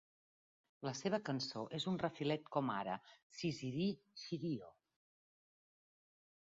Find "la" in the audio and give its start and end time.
0.87-0.93